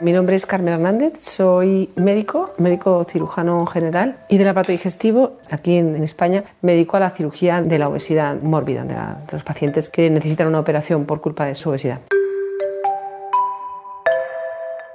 Mi 0.00 0.12
nombre 0.12 0.36
es 0.36 0.46
Carmen 0.46 0.74
Hernández, 0.74 1.14
soy 1.18 1.90
médico, 1.96 2.54
médico 2.56 3.02
cirujano 3.02 3.66
general 3.66 4.16
y 4.28 4.38
del 4.38 4.46
aparato 4.46 4.70
digestivo. 4.70 5.38
Aquí 5.50 5.74
en, 5.74 6.00
España 6.04 6.44
me 6.62 6.72
dedico 6.72 6.96
a 6.96 7.00
la 7.00 7.10
cirugía 7.10 7.62
de 7.62 7.80
la 7.80 7.88
obesidad 7.88 8.40
mórbida, 8.40 8.84
de, 8.84 8.94
de 8.94 9.32
los 9.32 9.42
pacientes 9.42 9.88
que 9.88 10.08
necesitan 10.08 10.46
una 10.46 10.60
operación 10.60 11.04
por 11.04 11.20
culpa 11.20 11.46
de 11.46 11.56
su 11.56 11.70
obesidad. 11.70 11.98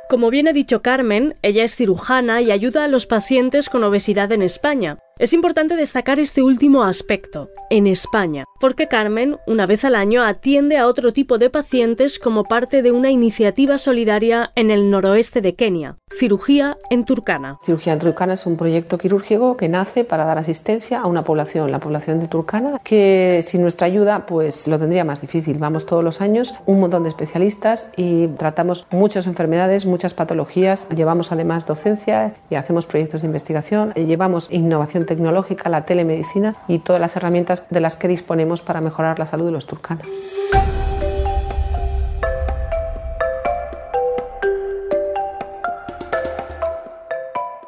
Como 0.10 0.30
bien 0.30 0.48
ha 0.48 0.54
dicho 0.54 0.82
Carmen, 0.82 1.36
ella 1.42 1.66
es 1.66 1.76
cirujana 1.76 2.42
y 2.42 2.52
ayuda 2.52 2.86
a 2.86 2.88
los 2.88 3.06
pacientes 3.06 3.68
con 3.68 3.84
obesidad 3.84 4.32
en 4.32 4.42
España. 4.42 5.00
Es 5.20 5.32
importante 5.32 5.76
destacar 5.76 6.20
este 6.20 6.42
último 6.42 6.84
aspecto, 6.84 7.52
en 7.70 7.86
España, 7.86 8.46
porque 8.60 8.88
Carmen, 8.88 9.38
una 9.46 9.68
vez 9.68 9.86
al 9.86 9.94
año, 9.94 10.24
atiende 10.24 10.78
a 10.78 10.88
otro 10.88 11.14
tipo 11.14 11.38
de 11.38 11.52
pacientes 11.52 12.18
como 12.18 12.44
parte 12.44 12.82
de 12.82 12.92
una 12.92 13.12
iniciativa 13.12 13.78
solidaria 13.78 14.52
en 14.56 14.72
el 14.72 14.90
noroeste 14.90 15.42
de 15.42 15.54
Kenia, 15.54 15.98
Cirugía 16.12 16.78
en 16.90 17.06
Turkana. 17.06 17.58
Cirugía 17.64 17.94
en 17.94 18.00
Turkana 18.00 18.34
es 18.34 18.46
un 18.46 18.58
proyecto 18.58 18.98
quirúrgico 18.98 19.58
que 19.58 19.70
nace 19.70 20.04
para 20.04 20.26
dar 20.26 20.38
asistencia 20.38 21.00
a 21.00 21.08
una 21.08 21.24
población, 21.24 21.72
la 21.72 21.80
población 21.80 22.20
de 22.20 22.28
Turkana, 22.28 22.80
que 22.84 23.42
sin 23.44 23.62
nuestra 23.62 23.88
ayuda 23.88 24.26
pues 24.26 24.68
lo 24.68 24.80
tendría 24.80 25.04
más 25.04 25.22
difícil. 25.22 25.58
Vamos 25.60 25.86
todos 25.86 26.04
los 26.04 26.22
años, 26.22 26.54
un 26.66 26.80
montón 26.80 27.04
de 27.04 27.10
especialistas 27.10 27.88
y 27.98 28.28
tratamos 28.28 28.86
muchas 28.92 29.28
enfermedades, 29.28 29.86
muchas 29.86 30.14
patologías, 30.14 30.88
llevamos 30.90 31.32
además 31.32 31.66
docencia 31.66 32.36
y 32.50 32.56
hacemos 32.56 32.86
proyectos 32.86 33.22
de 33.22 33.28
investigación, 33.28 33.94
llevamos 33.94 34.48
innovación 34.52 35.03
tecnológica, 35.06 35.70
la 35.70 35.86
telemedicina 35.86 36.56
y 36.68 36.80
todas 36.80 37.02
las 37.02 37.16
herramientas 37.16 37.66
de 37.70 37.82
las 37.82 37.96
que 37.96 38.08
disponemos 38.08 38.62
para 38.62 38.82
mejorar 38.82 39.20
la 39.20 39.26
salud 39.26 39.46
de 39.46 39.52
los 39.52 39.66
turcanos. 39.66 40.08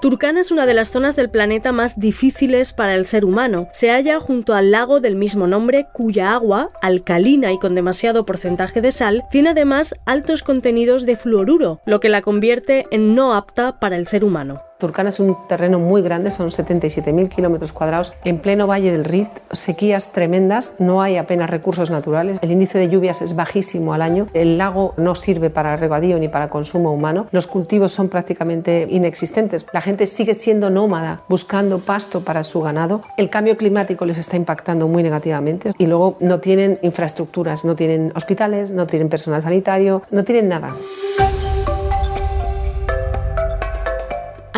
Turkana 0.05 0.42
es 0.42 0.52
una 0.52 0.67
de 0.67 0.75
las 0.75 0.92
zonas 0.92 1.16
del 1.16 1.31
planeta 1.31 1.72
más 1.72 2.00
difíciles 2.00 2.73
para 2.73 2.94
el 2.94 3.05
ser 3.05 3.25
humano. 3.25 3.70
Se 3.72 3.89
halla 3.89 4.20
junto 4.20 4.53
al 4.53 4.70
lago 4.70 4.99
del 4.99 5.16
mismo 5.16 5.47
nombre, 5.47 5.88
cuya 5.94 6.36
agua, 6.36 6.70
alcalina 6.83 7.52
y 7.52 7.58
con 7.58 7.73
demasiado 7.73 8.23
porcentaje 8.23 8.81
de 8.81 8.92
sal, 8.92 9.23
tiene 9.31 9.49
además 9.49 9.95
altos 10.05 10.44
contenidos 10.44 11.08
de 11.08 11.16
fluoruro, 11.16 11.81
lo 11.88 11.99
que 11.99 12.09
la 12.09 12.22
convierte 12.22 12.86
en 12.92 13.16
no 13.16 13.33
apta 13.33 13.80
para 13.80 13.95
el 13.95 14.05
ser 14.05 14.23
humano. 14.23 14.61
Turkana 14.78 15.09
es 15.09 15.22
un 15.22 15.38
terreno 15.48 15.80
muy 15.80 16.02
grande, 16.02 16.31
son 16.31 16.50
77.000 16.50 17.30
kilómetros 17.30 17.72
cuadrados, 17.72 18.14
en 18.26 18.40
pleno 18.40 18.68
valle 18.68 18.92
del 18.92 19.06
Rift, 19.06 19.32
sequías 19.54 20.12
tremendas, 20.12 20.76
no 20.80 21.02
hay 21.02 21.16
apenas 21.16 21.50
recursos 21.50 21.92
naturales, 21.92 22.40
el 22.42 22.52
índice 22.52 22.78
de 22.78 22.90
lluvias 22.90 23.22
es 23.22 23.36
bajísimo 23.36 23.94
al 23.94 24.02
año, 24.02 24.28
el 24.34 24.58
lago 24.58 24.94
no 24.98 25.16
sirve 25.16 25.50
para 25.50 25.78
regadío 25.78 26.20
ni 26.20 26.28
para 26.28 26.50
consumo 26.50 26.92
humano, 26.92 27.28
los 27.32 27.48
cultivos 27.48 27.94
son 27.94 28.09
prácticamente 28.09 28.86
inexistentes, 28.90 29.66
la 29.72 29.80
gente 29.80 30.08
sigue 30.08 30.34
siendo 30.34 30.70
nómada, 30.70 31.22
buscando 31.30 31.80
pasto 31.80 32.22
para 32.26 32.44
su 32.44 32.60
ganado, 32.60 33.02
el 33.16 33.30
cambio 33.30 33.56
climático 33.56 34.06
les 34.06 34.17
está 34.17 34.36
impactando 34.36 34.89
muy 34.89 35.04
negativamente 35.04 35.72
y 35.78 35.88
luego 35.88 36.17
no 36.20 36.42
tienen 36.42 36.80
infraestructuras, 36.82 37.64
no 37.64 37.78
tienen 37.78 38.12
hospitales, 38.14 38.72
no 38.72 38.88
tienen 38.88 39.08
personal 39.08 39.42
sanitario, 39.42 40.02
no 40.12 40.26
tienen 40.26 40.50
nada. 40.50 40.76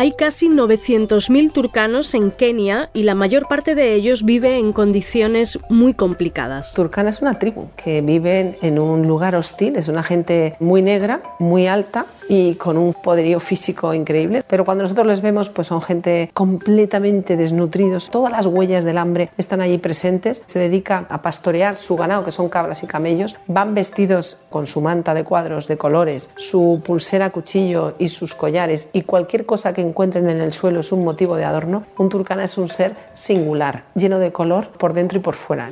Hay 0.00 0.12
casi 0.12 0.48
900.000 0.48 1.50
turcanos 1.52 2.14
en 2.14 2.30
Kenia 2.30 2.88
y 2.94 3.02
la 3.02 3.16
mayor 3.16 3.48
parte 3.48 3.74
de 3.74 3.94
ellos 3.94 4.24
vive 4.24 4.56
en 4.56 4.72
condiciones 4.72 5.58
muy 5.68 5.92
complicadas. 5.92 6.72
Turcana 6.74 7.10
es 7.10 7.20
una 7.20 7.40
tribu 7.40 7.66
que 7.74 8.00
vive 8.00 8.56
en 8.62 8.78
un 8.78 9.08
lugar 9.08 9.34
hostil, 9.34 9.74
es 9.74 9.88
una 9.88 10.04
gente 10.04 10.54
muy 10.60 10.82
negra, 10.82 11.20
muy 11.40 11.66
alta 11.66 12.06
y 12.28 12.54
con 12.54 12.76
un 12.76 12.92
poderío 12.92 13.40
físico 13.40 13.94
increíble, 13.94 14.44
pero 14.46 14.64
cuando 14.64 14.82
nosotros 14.82 15.06
les 15.06 15.20
vemos 15.20 15.48
pues 15.48 15.66
son 15.68 15.82
gente 15.82 16.30
completamente 16.34 17.36
desnutridos, 17.36 18.10
todas 18.10 18.30
las 18.30 18.46
huellas 18.46 18.84
del 18.84 18.98
hambre 18.98 19.30
están 19.36 19.60
allí 19.60 19.78
presentes, 19.78 20.42
se 20.46 20.58
dedica 20.58 21.06
a 21.08 21.22
pastorear 21.22 21.76
su 21.76 21.96
ganado 21.96 22.24
que 22.24 22.30
son 22.30 22.48
cabras 22.48 22.82
y 22.82 22.86
camellos, 22.86 23.38
van 23.46 23.74
vestidos 23.74 24.38
con 24.50 24.66
su 24.66 24.80
manta 24.80 25.14
de 25.14 25.24
cuadros 25.24 25.66
de 25.66 25.76
colores, 25.76 26.30
su 26.36 26.80
pulsera 26.84 27.30
cuchillo 27.30 27.94
y 27.98 28.08
sus 28.08 28.34
collares. 28.34 28.88
Y 28.92 29.02
cualquier 29.02 29.46
cosa 29.46 29.72
que 29.72 29.80
encuentren 29.80 30.28
en 30.28 30.40
el 30.40 30.52
suelo 30.52 30.80
es 30.80 30.92
un 30.92 31.04
motivo 31.04 31.36
de 31.36 31.44
adorno, 31.44 31.84
un 31.96 32.08
turcana 32.08 32.44
es 32.44 32.58
un 32.58 32.68
ser 32.68 32.94
singular, 33.14 33.84
lleno 33.94 34.18
de 34.18 34.32
color 34.32 34.68
por 34.68 34.92
dentro 34.92 35.18
y 35.18 35.22
por 35.22 35.34
fuera 35.34 35.70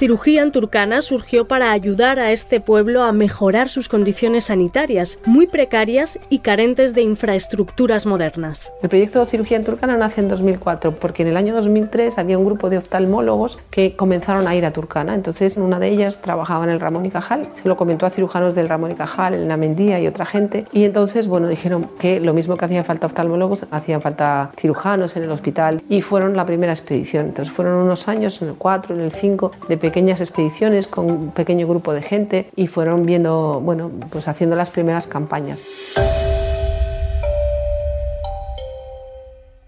cirugía 0.00 0.42
en 0.42 0.50
Turkana 0.50 1.02
surgió 1.02 1.46
para 1.46 1.72
ayudar 1.72 2.20
a 2.20 2.32
este 2.32 2.58
pueblo 2.58 3.02
a 3.02 3.12
mejorar 3.12 3.68
sus 3.68 3.90
condiciones 3.90 4.44
sanitarias, 4.44 5.18
muy 5.26 5.46
precarias 5.46 6.18
y 6.30 6.38
carentes 6.38 6.94
de 6.94 7.02
infraestructuras 7.02 8.06
modernas. 8.06 8.72
El 8.82 8.88
proyecto 8.88 9.20
de 9.20 9.26
cirugía 9.26 9.58
en 9.58 9.64
Turkana 9.64 9.98
nace 9.98 10.22
en 10.22 10.28
2004 10.28 10.96
porque 10.98 11.20
en 11.20 11.28
el 11.28 11.36
año 11.36 11.54
2003 11.54 12.16
había 12.16 12.38
un 12.38 12.46
grupo 12.46 12.70
de 12.70 12.78
oftalmólogos 12.78 13.58
que 13.68 13.94
comenzaron 13.94 14.48
a 14.48 14.54
ir 14.54 14.64
a 14.64 14.72
Turkana. 14.72 15.14
Entonces 15.14 15.58
una 15.58 15.78
de 15.78 15.88
ellas 15.88 16.22
trabajaba 16.22 16.64
en 16.64 16.70
el 16.70 16.80
Ramón 16.80 17.04
y 17.04 17.10
Cajal, 17.10 17.50
se 17.52 17.68
lo 17.68 17.76
comentó 17.76 18.06
a 18.06 18.10
cirujanos 18.10 18.54
del 18.54 18.70
Ramón 18.70 18.92
y 18.92 18.94
Cajal, 18.94 19.34
en 19.34 19.48
la 19.48 19.58
Mendía 19.58 20.00
y 20.00 20.06
otra 20.06 20.24
gente. 20.24 20.64
Y 20.72 20.86
entonces, 20.86 21.26
bueno, 21.26 21.46
dijeron 21.46 21.90
que 21.98 22.20
lo 22.20 22.32
mismo 22.32 22.56
que 22.56 22.64
hacían 22.64 22.86
falta 22.86 23.06
oftalmólogos, 23.06 23.66
hacían 23.70 24.00
falta 24.00 24.50
cirujanos 24.56 25.14
en 25.18 25.24
el 25.24 25.30
hospital 25.30 25.82
y 25.90 26.00
fueron 26.00 26.38
la 26.38 26.46
primera 26.46 26.72
expedición. 26.72 27.26
Entonces 27.26 27.54
fueron 27.54 27.74
unos 27.74 28.08
años, 28.08 28.40
en 28.40 28.48
el 28.48 28.54
4, 28.54 28.94
en 28.94 29.02
el 29.02 29.12
5, 29.12 29.52
de 29.68 29.89
pequeñas 29.90 30.20
expediciones 30.20 30.86
con 30.86 31.10
un 31.10 31.30
pequeño 31.32 31.66
grupo 31.66 31.92
de 31.92 32.00
gente 32.00 32.48
y 32.54 32.68
fueron 32.68 33.06
viendo, 33.06 33.60
bueno, 33.60 33.90
pues 34.08 34.28
haciendo 34.28 34.54
las 34.54 34.70
primeras 34.70 35.08
campañas. 35.08 35.66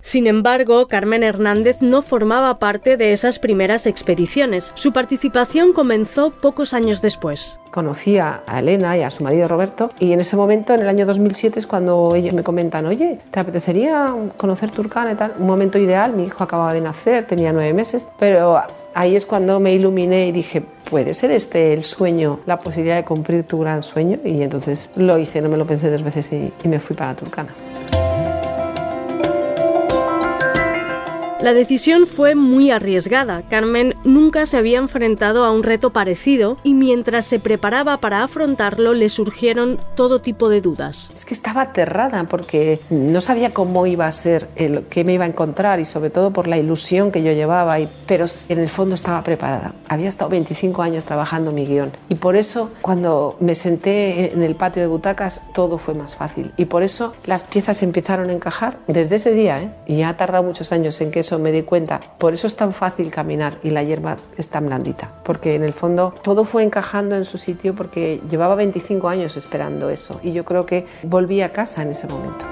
Sin 0.00 0.28
embargo, 0.28 0.86
Carmen 0.86 1.24
Hernández 1.24 1.80
no 1.80 2.02
formaba 2.02 2.60
parte 2.60 2.96
de 2.96 3.10
esas 3.12 3.40
primeras 3.40 3.86
expediciones. 3.86 4.70
Su 4.74 4.92
participación 4.92 5.72
comenzó 5.72 6.30
pocos 6.30 6.72
años 6.72 7.02
después. 7.02 7.58
Conocí 7.72 8.18
a 8.18 8.44
Elena 8.56 8.96
y 8.96 9.02
a 9.02 9.10
su 9.10 9.24
marido 9.24 9.48
Roberto 9.48 9.90
y 9.98 10.12
en 10.12 10.20
ese 10.20 10.36
momento, 10.36 10.72
en 10.74 10.82
el 10.82 10.88
año 10.88 11.04
2007, 11.04 11.58
es 11.58 11.66
cuando 11.66 12.14
ellos 12.14 12.34
me 12.34 12.44
comentan, 12.44 12.86
oye, 12.86 13.18
¿te 13.30 13.40
apetecería 13.40 14.14
conocer 14.36 14.70
Turcana 14.70 15.12
y 15.12 15.14
tal? 15.16 15.34
Un 15.38 15.46
momento 15.46 15.78
ideal, 15.78 16.12
mi 16.12 16.24
hijo 16.24 16.44
acababa 16.44 16.74
de 16.74 16.80
nacer, 16.80 17.26
tenía 17.26 17.52
nueve 17.52 17.72
meses, 17.72 18.06
pero 18.18 18.60
ahí 18.94 19.16
es 19.16 19.26
cuando 19.26 19.60
me 19.60 19.72
iluminé 19.72 20.28
y 20.28 20.32
dije, 20.32 20.62
puede 20.90 21.14
ser 21.14 21.30
este 21.30 21.72
el 21.72 21.84
sueño, 21.84 22.40
la 22.46 22.58
posibilidad 22.58 22.96
de 22.96 23.04
cumplir 23.04 23.44
tu 23.44 23.58
gran 23.58 23.82
sueño. 23.82 24.18
Y 24.24 24.42
entonces 24.42 24.90
lo 24.96 25.18
hice, 25.18 25.40
no 25.40 25.48
me 25.48 25.56
lo 25.56 25.66
pensé 25.66 25.90
dos 25.90 26.02
veces 26.02 26.30
y, 26.32 26.52
me 26.68 26.78
fui 26.78 26.96
para 26.96 27.14
Turcana. 27.14 27.52
La 31.42 31.54
decisión 31.54 32.06
fue 32.06 32.36
muy 32.36 32.70
arriesgada. 32.70 33.42
Carmen 33.50 33.96
nunca 34.04 34.46
se 34.46 34.58
había 34.58 34.78
enfrentado 34.78 35.44
a 35.44 35.50
un 35.50 35.64
reto 35.64 35.92
parecido 35.92 36.56
y 36.62 36.74
mientras 36.74 37.24
se 37.24 37.40
preparaba 37.40 37.98
para 37.98 38.22
afrontarlo 38.22 38.94
le 38.94 39.08
surgieron 39.08 39.80
todo 39.96 40.20
tipo 40.20 40.48
de 40.48 40.60
dudas. 40.60 41.10
Es 41.16 41.24
que 41.24 41.34
estaba 41.34 41.62
aterrada 41.62 42.22
porque 42.28 42.78
no 42.90 43.20
sabía 43.20 43.52
cómo 43.52 43.88
iba 43.88 44.06
a 44.06 44.12
ser, 44.12 44.50
el, 44.54 44.84
qué 44.84 45.02
me 45.02 45.14
iba 45.14 45.24
a 45.24 45.26
encontrar 45.26 45.80
y 45.80 45.84
sobre 45.84 46.10
todo 46.10 46.32
por 46.32 46.46
la 46.46 46.58
ilusión 46.58 47.10
que 47.10 47.24
yo 47.24 47.32
llevaba, 47.32 47.80
y, 47.80 47.90
pero 48.06 48.26
en 48.48 48.60
el 48.60 48.68
fondo 48.68 48.94
estaba 48.94 49.24
preparada. 49.24 49.74
Había 49.88 50.08
estado 50.08 50.30
25 50.30 50.80
años 50.80 51.06
trabajando 51.06 51.50
mi 51.50 51.66
guion 51.66 51.90
y 52.08 52.14
por 52.14 52.36
eso 52.36 52.70
cuando 52.82 53.36
me 53.40 53.56
senté 53.56 54.32
en 54.32 54.44
el 54.44 54.54
patio 54.54 54.80
de 54.80 54.86
butacas 54.86 55.42
todo 55.52 55.78
fue 55.78 55.94
más 55.94 56.14
fácil 56.14 56.52
y 56.56 56.66
por 56.66 56.84
eso 56.84 57.14
las 57.24 57.42
piezas 57.42 57.82
empezaron 57.82 58.30
a 58.30 58.32
encajar 58.32 58.78
desde 58.86 59.16
ese 59.16 59.32
día 59.32 59.60
¿eh? 59.60 59.72
y 59.88 60.02
ha 60.02 60.16
tardado 60.16 60.44
muchos 60.44 60.70
años 60.70 61.00
en 61.00 61.10
que 61.10 61.18
eso 61.18 61.31
me 61.38 61.52
di 61.52 61.62
cuenta. 61.62 62.00
Por 62.18 62.32
eso 62.32 62.46
es 62.46 62.56
tan 62.56 62.72
fácil 62.72 63.10
caminar 63.10 63.58
y 63.62 63.70
la 63.70 63.82
hierba 63.82 64.16
es 64.36 64.48
tan 64.48 64.66
blandita, 64.66 65.10
porque 65.24 65.54
en 65.54 65.64
el 65.64 65.72
fondo 65.72 66.14
todo 66.22 66.44
fue 66.44 66.62
encajando 66.62 67.16
en 67.16 67.24
su 67.24 67.38
sitio 67.38 67.74
porque 67.74 68.20
llevaba 68.28 68.54
25 68.54 69.08
años 69.08 69.36
esperando 69.36 69.90
eso 69.90 70.20
y 70.22 70.32
yo 70.32 70.44
creo 70.44 70.66
que 70.66 70.86
volví 71.02 71.42
a 71.42 71.52
casa 71.52 71.82
en 71.82 71.90
ese 71.90 72.06
momento. 72.06 72.44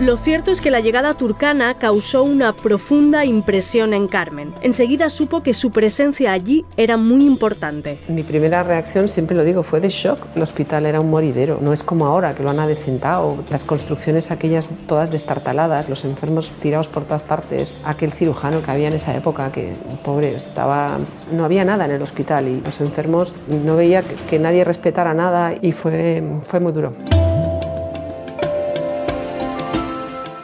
Lo 0.00 0.16
cierto 0.16 0.50
es 0.50 0.62
que 0.62 0.70
la 0.70 0.80
llegada 0.80 1.12
turcana 1.12 1.74
causó 1.74 2.22
una 2.22 2.56
profunda 2.56 3.26
impresión 3.26 3.92
en 3.92 4.08
Carmen. 4.08 4.54
Enseguida 4.62 5.10
supo 5.10 5.42
que 5.42 5.52
su 5.52 5.72
presencia 5.72 6.32
allí 6.32 6.64
era 6.78 6.96
muy 6.96 7.26
importante. 7.26 7.98
Mi 8.08 8.22
primera 8.22 8.62
reacción, 8.62 9.10
siempre 9.10 9.36
lo 9.36 9.44
digo, 9.44 9.62
fue 9.62 9.78
de 9.78 9.90
shock. 9.90 10.18
El 10.34 10.40
hospital 10.40 10.86
era 10.86 11.02
un 11.02 11.10
moridero, 11.10 11.58
no 11.60 11.74
es 11.74 11.82
como 11.82 12.06
ahora 12.06 12.34
que 12.34 12.42
lo 12.42 12.48
han 12.48 12.60
adecentado. 12.60 13.44
Las 13.50 13.64
construcciones 13.64 14.30
aquellas 14.30 14.70
todas 14.86 15.10
destartaladas, 15.10 15.90
los 15.90 16.06
enfermos 16.06 16.50
tirados 16.62 16.88
por 16.88 17.04
todas 17.04 17.22
partes, 17.22 17.76
aquel 17.84 18.12
cirujano 18.12 18.62
que 18.62 18.70
había 18.70 18.88
en 18.88 18.94
esa 18.94 19.14
época 19.14 19.52
que 19.52 19.74
pobre 20.02 20.34
estaba 20.34 20.98
no 21.30 21.44
había 21.44 21.66
nada 21.66 21.84
en 21.84 21.90
el 21.90 22.00
hospital 22.00 22.48
y 22.48 22.62
los 22.62 22.80
enfermos 22.80 23.34
no 23.48 23.76
veía 23.76 24.02
que 24.30 24.38
nadie 24.38 24.64
respetara 24.64 25.12
nada 25.12 25.52
y 25.60 25.72
fue 25.72 26.22
fue 26.40 26.58
muy 26.58 26.72
duro. 26.72 26.94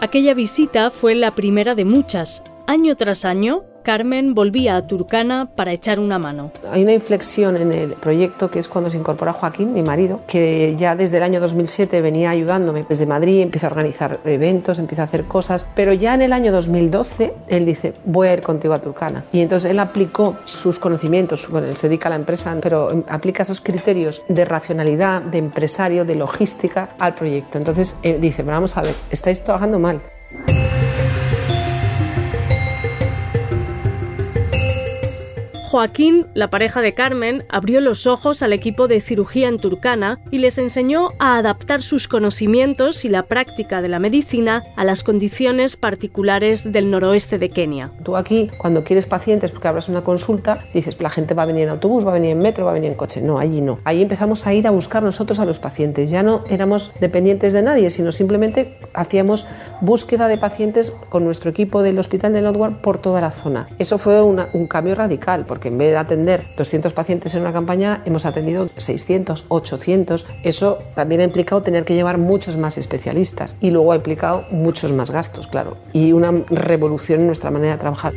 Aquella 0.07 0.35
visita 0.35 0.93
fue 0.93 1.17
la 1.17 1.35
primera 1.35 1.75
de 1.75 1.85
muchas. 1.85 2.45
Año 2.69 2.95
tras 2.95 3.25
año, 3.25 3.65
Carmen 3.87 4.35
volvía 4.35 4.75
a 4.75 4.85
Turcana 4.89 5.49
para 5.55 5.73
echar 5.73 6.01
una 6.01 6.19
mano. 6.19 6.51
Hay 6.73 6.83
una 6.83 6.93
inflexión 6.93 7.57
en 7.57 7.71
el 7.71 7.93
proyecto 7.93 8.51
que 8.51 8.59
es 8.59 8.67
cuando 8.67 8.91
se 8.91 8.97
incorpora 8.97 9.33
Joaquín, 9.33 9.73
mi 9.73 9.83
marido, 9.85 10.23
que 10.27 10.75
ya 10.77 10.97
desde 10.97 11.19
el 11.19 11.23
año 11.23 11.39
2007 11.39 12.01
venía 12.01 12.31
ayudándome 12.31 12.85
desde 12.89 13.07
Madrid, 13.07 13.43
empieza 13.43 13.69
a 13.69 13.71
organizar 13.71 14.19
eventos, 14.25 14.81
empieza 14.81 15.03
a 15.03 15.05
hacer 15.05 15.27
cosas, 15.27 15.69
pero 15.77 15.93
ya 15.93 16.15
en 16.15 16.23
el 16.23 16.33
año 16.33 16.51
2012 16.51 17.33
él 17.47 17.65
dice, 17.65 17.95
voy 18.05 18.27
a 18.27 18.33
ir 18.33 18.43
contigo 18.43 18.75
a 18.75 18.81
Turcana. 18.81 19.25
Y 19.31 19.39
entonces 19.39 19.71
él 19.71 19.79
aplicó 19.79 20.37
sus 20.47 20.81
conocimientos, 20.81 21.49
bueno, 21.49 21.69
él 21.69 21.77
se 21.77 21.89
dedica 21.89 22.09
a 22.09 22.11
la 22.11 22.17
empresa, 22.17 22.59
pero 22.61 23.05
aplica 23.09 23.45
esos 23.45 23.61
criterios 23.61 24.25
de 24.29 24.45
racionalidad, 24.45 25.23
de 25.23 25.39
empresario, 25.39 26.05
de 26.05 26.17
logística 26.17 26.97
al 26.99 27.15
proyecto. 27.15 27.57
Entonces 27.57 27.95
eh, 28.03 28.19
dice, 28.21 28.43
vamos 28.43 28.77
a 28.77 28.83
ver, 28.83 28.97
estáis 29.13 29.45
trabajando 29.45 29.79
mal. 29.79 30.03
Joaquín, 35.67 36.27
la 36.35 36.49
pareja 36.49 36.81
de 36.81 36.95
Carmen, 36.95 37.43
abrió 37.49 37.81
los 37.81 38.07
ojos 38.07 38.45
al 38.45 38.53
equipo 38.53 38.87
de 38.87 39.01
cirugía 39.01 39.49
en 39.49 39.59
Turcana 39.59 40.21
y 40.31 40.39
les 40.39 40.59
enseñó 40.59 41.09
a 41.19 41.39
adaptar 41.39 41.83
sus 41.83 42.07
conocimientos 42.07 43.05
y 43.05 43.09
la 43.09 43.25
práctica 43.25 43.83
de 43.83 43.89
la 43.89 43.99
medicina 43.99 44.63
a 44.77 44.85
las 44.85 45.03
condiciones 45.03 45.75
particulares 45.75 46.71
del 46.71 46.89
noroeste 46.89 47.39
de 47.39 47.51
Kenia. 47.51 47.91
Tú 48.05 48.17
aquí, 48.17 48.49
cuando 48.59 48.85
quieres 48.85 49.07
pacientes, 49.07 49.51
porque 49.51 49.67
abras 49.67 49.89
una 49.89 50.03
consulta, 50.03 50.61
dices, 50.73 51.01
la 51.01 51.11
gente 51.11 51.35
va 51.35 51.43
a 51.43 51.47
venir 51.47 51.65
en 51.65 51.71
autobús, 51.71 52.07
va 52.07 52.11
a 52.11 52.15
venir 52.15 52.31
en 52.31 52.39
metro, 52.39 52.65
va 52.65 52.71
a 52.71 52.75
venir 52.75 52.93
en 52.93 52.97
coche. 52.97 53.21
No, 53.21 53.41
allí 53.41 53.61
no. 53.61 53.81
Ahí 53.83 54.03
empezamos 54.03 54.47
a 54.47 54.55
ir 54.55 54.69
a 54.69 54.71
buscar 54.71 55.03
nosotros 55.03 55.41
a 55.41 55.45
los 55.45 55.59
pacientes. 55.59 56.13
Ya 56.13 56.23
no 56.23 56.45
éramos 56.49 56.93
dependientes 57.01 57.53
de 57.53 57.63
nadie, 57.63 57.91
sino 57.91 58.13
simplemente 58.13 58.79
hacíamos 58.95 59.49
búsqueda 59.81 60.29
de 60.29 60.39
pacientes 60.39 60.93
con 61.09 61.25
nuestro 61.25 61.51
equipo 61.51 61.83
del 61.83 61.99
Hospital 61.99 62.35
de 62.35 62.43
Lodwar 62.43 62.81
por 62.81 62.99
toda 62.99 63.21
la 63.21 63.33
zona. 63.33 63.69
Eso 63.81 63.99
fue 63.99 64.23
un 64.23 64.69
cambio 64.69 64.95
radical, 64.95 65.45
porque 65.45 65.66
en 65.69 65.79
vez 65.79 65.93
de 65.93 65.99
atender 65.99 66.45
200 66.57 66.93
pacientes 66.93 67.35
en 67.35 67.43
una 67.43 67.53
campaña, 67.53 68.03
hemos 68.05 68.27
atendido 68.27 68.69
600, 68.77 69.47
800. 69.49 70.27
Eso 70.43 70.79
también 70.95 71.21
ha 71.21 71.25
implicado 71.25 71.63
tener 71.63 71.85
que 71.85 71.95
llevar 71.95 72.19
muchos 72.19 72.57
más 72.57 72.79
especialistas 72.79 73.57
y 73.61 73.71
luego 73.71 73.93
ha 73.93 73.97
implicado 73.97 74.45
muchos 74.51 74.93
más 74.93 75.11
gastos, 75.11 75.47
claro, 75.47 75.77
y 75.93 76.13
una 76.13 76.33
revolución 76.51 77.21
en 77.21 77.27
nuestra 77.27 77.51
manera 77.51 77.73
de 77.73 77.79
trabajar. 77.79 78.13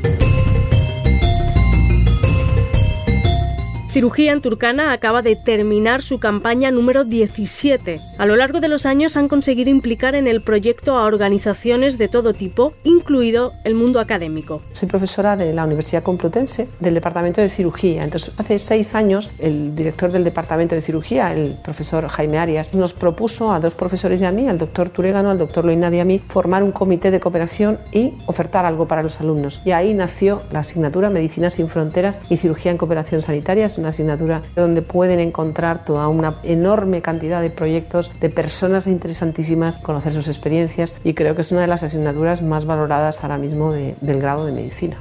Cirugía 3.99 4.31
en 4.31 4.39
Turcana 4.39 4.93
acaba 4.93 5.21
de 5.21 5.35
terminar 5.35 6.01
su 6.01 6.19
campaña 6.19 6.71
número 6.71 7.03
17. 7.03 7.99
A 8.17 8.25
lo 8.25 8.37
largo 8.37 8.61
de 8.61 8.69
los 8.69 8.85
años 8.85 9.17
han 9.17 9.27
conseguido 9.27 9.69
implicar 9.69 10.15
en 10.15 10.25
el 10.25 10.41
proyecto 10.41 10.97
a 10.97 11.03
organizaciones 11.03 11.97
de 11.97 12.07
todo 12.07 12.33
tipo, 12.33 12.71
incluido 12.85 13.51
el 13.65 13.75
mundo 13.75 13.99
académico. 13.99 14.61
Soy 14.71 14.87
profesora 14.87 15.35
de 15.35 15.51
la 15.51 15.65
Universidad 15.65 16.01
Complutense 16.01 16.69
del 16.79 16.93
Departamento 16.93 17.41
de 17.41 17.49
Cirugía. 17.49 18.05
Entonces, 18.05 18.31
hace 18.37 18.57
seis 18.57 18.95
años, 18.95 19.29
el 19.37 19.75
director 19.75 20.13
del 20.13 20.23
Departamento 20.23 20.75
de 20.75 20.81
Cirugía, 20.81 21.33
el 21.33 21.57
profesor 21.61 22.07
Jaime 22.07 22.37
Arias, 22.37 22.73
nos 22.73 22.93
propuso 22.93 23.51
a 23.51 23.59
dos 23.59 23.75
profesores 23.75 24.21
y 24.21 24.25
a 24.25 24.31
mí, 24.31 24.47
al 24.47 24.57
doctor 24.57 24.91
Turegano, 24.91 25.29
al 25.29 25.37
doctor 25.37 25.65
Loinadi 25.65 25.97
y 25.97 25.99
a 25.99 26.05
mí, 26.05 26.21
formar 26.29 26.63
un 26.63 26.71
comité 26.71 27.11
de 27.11 27.19
cooperación 27.19 27.79
y 27.91 28.13
ofertar 28.27 28.65
algo 28.65 28.87
para 28.87 29.03
los 29.03 29.19
alumnos. 29.19 29.59
Y 29.65 29.71
ahí 29.71 29.93
nació 29.93 30.43
la 30.51 30.59
asignatura 30.59 31.09
Medicina 31.09 31.49
sin 31.49 31.67
Fronteras 31.67 32.21
y 32.29 32.37
Cirugía 32.37 32.71
en 32.71 32.77
Cooperación 32.77 33.21
Sanitaria 33.21 33.67
una 33.77 33.88
asignatura 33.89 34.41
donde 34.55 34.81
pueden 34.81 35.19
encontrar 35.19 35.85
toda 35.85 36.07
una 36.07 36.35
enorme 36.43 37.01
cantidad 37.01 37.41
de 37.41 37.49
proyectos 37.49 38.11
de 38.19 38.29
personas 38.29 38.87
interesantísimas, 38.87 39.77
conocer 39.77 40.13
sus 40.13 40.27
experiencias 40.27 40.95
y 41.03 41.13
creo 41.13 41.35
que 41.35 41.41
es 41.41 41.51
una 41.51 41.61
de 41.61 41.67
las 41.67 41.83
asignaturas 41.83 42.41
más 42.41 42.65
valoradas 42.65 43.23
ahora 43.23 43.37
mismo 43.37 43.73
del 43.73 44.19
grado 44.19 44.45
de 44.45 44.51
medicina. 44.51 44.97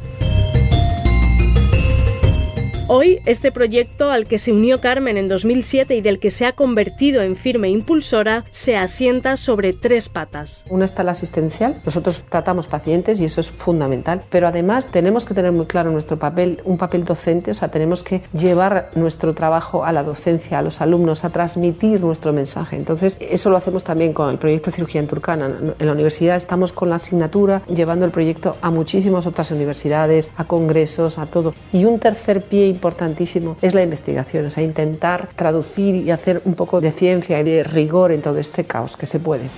Hoy, 2.90 3.20
este 3.26 3.52
proyecto 3.52 4.10
al 4.10 4.24
que 4.24 4.38
se 4.38 4.50
unió 4.50 4.80
Carmen 4.80 5.18
en 5.18 5.28
2007 5.28 5.94
y 5.94 6.00
del 6.00 6.18
que 6.18 6.30
se 6.30 6.46
ha 6.46 6.54
convertido 6.54 7.20
en 7.20 7.36
firme 7.36 7.68
impulsora, 7.68 8.46
se 8.48 8.78
asienta 8.78 9.36
sobre 9.36 9.74
tres 9.74 10.08
patas. 10.08 10.64
Una 10.70 10.86
está 10.86 11.04
la 11.04 11.10
asistencial. 11.10 11.82
Nosotros 11.84 12.24
tratamos 12.30 12.66
pacientes 12.66 13.20
y 13.20 13.26
eso 13.26 13.42
es 13.42 13.50
fundamental, 13.50 14.22
pero 14.30 14.48
además 14.48 14.86
tenemos 14.86 15.26
que 15.26 15.34
tener 15.34 15.52
muy 15.52 15.66
claro 15.66 15.90
nuestro 15.90 16.18
papel, 16.18 16.62
un 16.64 16.78
papel 16.78 17.04
docente, 17.04 17.50
o 17.50 17.54
sea, 17.54 17.68
tenemos 17.68 18.02
que 18.02 18.22
llevar 18.32 18.90
nuestro 18.94 19.34
trabajo 19.34 19.84
a 19.84 19.92
la 19.92 20.02
docencia, 20.02 20.58
a 20.58 20.62
los 20.62 20.80
alumnos, 20.80 21.26
a 21.26 21.28
transmitir 21.28 22.00
nuestro 22.00 22.32
mensaje. 22.32 22.76
Entonces, 22.76 23.18
eso 23.20 23.50
lo 23.50 23.58
hacemos 23.58 23.84
también 23.84 24.14
con 24.14 24.30
el 24.30 24.38
proyecto 24.38 24.70
Cirugía 24.70 25.02
en 25.02 25.08
Turcana. 25.08 25.50
En 25.78 25.86
la 25.86 25.92
universidad 25.92 26.36
estamos 26.36 26.72
con 26.72 26.88
la 26.88 26.96
asignatura 26.96 27.60
llevando 27.68 28.06
el 28.06 28.12
proyecto 28.12 28.56
a 28.62 28.70
muchísimas 28.70 29.26
otras 29.26 29.50
universidades, 29.50 30.30
a 30.38 30.44
congresos, 30.44 31.18
a 31.18 31.26
todo. 31.26 31.52
Y 31.70 31.84
un 31.84 31.98
tercer 31.98 32.40
pie 32.40 32.77
importantísimo 32.78 33.56
es 33.60 33.74
la 33.74 33.82
investigación, 33.82 34.46
o 34.46 34.50
sea, 34.50 34.62
intentar 34.62 35.30
traducir 35.34 35.96
y 35.96 36.10
hacer 36.10 36.40
un 36.44 36.54
poco 36.54 36.80
de 36.80 36.92
ciencia 36.92 37.40
y 37.40 37.44
de 37.44 37.64
rigor 37.64 38.12
en 38.12 38.22
todo 38.22 38.38
este 38.38 38.64
caos 38.64 38.96
que 38.96 39.06
se 39.06 39.18
puede. 39.18 39.48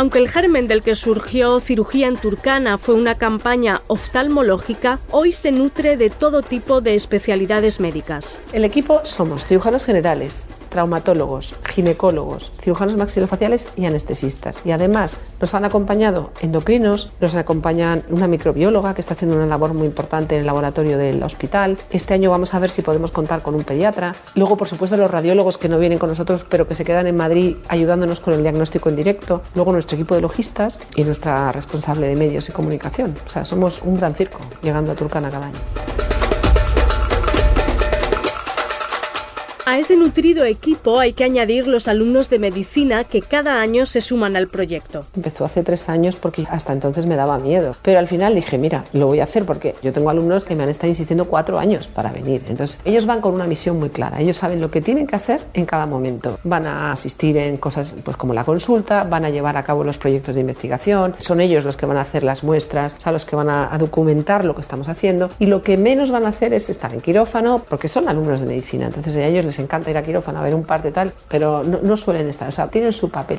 Aunque 0.00 0.18
el 0.18 0.30
germen 0.30 0.66
del 0.66 0.82
que 0.82 0.94
surgió 0.94 1.60
Cirugía 1.60 2.08
en 2.08 2.16
Turcana 2.16 2.78
fue 2.78 2.94
una 2.94 3.16
campaña 3.16 3.82
oftalmológica, 3.86 4.98
hoy 5.10 5.30
se 5.30 5.52
nutre 5.52 5.98
de 5.98 6.08
todo 6.08 6.40
tipo 6.40 6.80
de 6.80 6.94
especialidades 6.94 7.80
médicas. 7.80 8.38
El 8.54 8.64
equipo 8.64 9.00
somos 9.04 9.44
cirujanos 9.44 9.84
generales, 9.84 10.46
traumatólogos, 10.70 11.56
ginecólogos, 11.64 12.52
cirujanos 12.60 12.96
maxilofaciales 12.96 13.68
y 13.76 13.84
anestesistas. 13.84 14.60
Y 14.64 14.70
además 14.70 15.18
nos 15.40 15.54
han 15.54 15.64
acompañado 15.64 16.30
endocrinos, 16.40 17.12
nos 17.20 17.34
acompañan 17.34 18.02
una 18.08 18.28
microbióloga 18.28 18.94
que 18.94 19.00
está 19.00 19.14
haciendo 19.14 19.36
una 19.36 19.46
labor 19.46 19.74
muy 19.74 19.86
importante 19.86 20.34
en 20.34 20.40
el 20.40 20.46
laboratorio 20.46 20.96
del 20.96 21.22
hospital. 21.22 21.76
Este 21.90 22.14
año 22.14 22.30
vamos 22.30 22.54
a 22.54 22.58
ver 22.58 22.70
si 22.70 22.82
podemos 22.82 23.12
contar 23.12 23.42
con 23.42 23.54
un 23.54 23.64
pediatra. 23.64 24.14
Luego, 24.34 24.56
por 24.56 24.68
supuesto, 24.68 24.96
los 24.96 25.10
radiólogos 25.10 25.58
que 25.58 25.68
no 25.68 25.78
vienen 25.78 25.98
con 25.98 26.08
nosotros, 26.08 26.46
pero 26.48 26.66
que 26.66 26.74
se 26.74 26.84
quedan 26.84 27.06
en 27.06 27.16
Madrid 27.16 27.56
ayudándonos 27.68 28.20
con 28.20 28.34
el 28.34 28.42
diagnóstico 28.42 28.88
en 28.88 28.96
directo. 28.96 29.42
Luego 29.54 29.72
nuestro 29.72 29.96
equipo 29.96 30.14
de 30.14 30.20
logistas 30.20 30.80
y 30.94 31.04
nuestra 31.04 31.52
responsable 31.52 32.06
de 32.06 32.16
medios 32.16 32.48
y 32.48 32.52
comunicación. 32.52 33.14
O 33.26 33.28
sea, 33.28 33.44
somos 33.44 33.82
un 33.82 33.96
gran 33.96 34.14
circo 34.14 34.38
llegando 34.62 34.92
a 34.92 34.94
Turcana 34.94 35.30
cada 35.30 35.46
año. 35.46 36.19
A 39.66 39.78
ese 39.78 39.96
nutrido 39.96 40.44
equipo 40.44 40.98
hay 40.98 41.12
que 41.12 41.22
añadir 41.22 41.68
los 41.68 41.86
alumnos 41.86 42.30
de 42.30 42.38
medicina 42.38 43.04
que 43.04 43.20
cada 43.20 43.60
año 43.60 43.84
se 43.84 44.00
suman 44.00 44.34
al 44.34 44.48
proyecto. 44.48 45.04
Empezó 45.14 45.44
hace 45.44 45.62
tres 45.62 45.88
años 45.88 46.16
porque 46.16 46.44
hasta 46.50 46.72
entonces 46.72 47.06
me 47.06 47.14
daba 47.14 47.38
miedo, 47.38 47.76
pero 47.82 47.98
al 47.98 48.08
final 48.08 48.34
dije, 48.34 48.58
mira, 48.58 48.84
lo 48.92 49.06
voy 49.06 49.20
a 49.20 49.24
hacer 49.24 49.44
porque 49.44 49.74
yo 49.82 49.92
tengo 49.92 50.10
alumnos 50.10 50.44
que 50.44 50.56
me 50.56 50.62
han 50.62 50.70
estado 50.70 50.88
insistiendo 50.88 51.26
cuatro 51.26 51.58
años 51.58 51.88
para 51.88 52.10
venir. 52.10 52.42
Entonces, 52.48 52.80
ellos 52.84 53.06
van 53.06 53.20
con 53.20 53.34
una 53.34 53.46
misión 53.46 53.78
muy 53.78 53.90
clara, 53.90 54.20
ellos 54.20 54.38
saben 54.38 54.60
lo 54.60 54.70
que 54.70 54.80
tienen 54.80 55.06
que 55.06 55.16
hacer 55.16 55.40
en 55.52 55.66
cada 55.66 55.86
momento. 55.86 56.38
Van 56.42 56.66
a 56.66 56.92
asistir 56.92 57.36
en 57.36 57.58
cosas 57.58 57.96
pues, 58.02 58.16
como 58.16 58.32
la 58.32 58.44
consulta, 58.44 59.04
van 59.04 59.24
a 59.24 59.30
llevar 59.30 59.56
a 59.56 59.62
cabo 59.62 59.84
los 59.84 59.98
proyectos 59.98 60.34
de 60.34 60.40
investigación, 60.40 61.14
son 61.18 61.40
ellos 61.40 61.64
los 61.64 61.76
que 61.76 61.86
van 61.86 61.98
a 61.98 62.02
hacer 62.02 62.24
las 62.24 62.42
muestras, 62.44 62.96
o 62.98 63.02
sea, 63.02 63.12
los 63.12 63.26
que 63.26 63.36
van 63.36 63.50
a, 63.50 63.70
documentar 63.78 64.44
lo 64.44 64.54
que 64.54 64.60
estamos 64.60 64.88
haciendo 64.88 65.30
y 65.38 65.46
lo 65.46 65.62
que 65.62 65.76
menos 65.76 66.10
van 66.10 66.26
a 66.26 66.30
hacer 66.30 66.52
es 66.52 66.68
estar 66.68 66.92
en 66.92 67.00
quirófano 67.00 67.64
porque 67.68 67.88
son 67.88 68.08
alumnos 68.08 68.40
de 68.40 68.46
medicina, 68.46 68.86
entonces 68.86 69.16
a 69.16 69.26
ellos 69.26 69.44
les 69.50 69.58
encanta 69.58 69.90
ir 69.90 69.98
a 69.98 70.02
quirófano 70.02 70.38
a 70.38 70.42
ver 70.42 70.54
un 70.54 70.64
par 70.64 70.80
de 70.80 70.92
tal, 70.92 71.12
pero 71.28 71.64
no, 71.64 71.80
no 71.82 71.96
suelen 71.96 72.28
estar, 72.28 72.48
o 72.48 72.52
sea, 72.52 72.68
tienen 72.68 72.92
su 72.92 73.10
papel. 73.10 73.38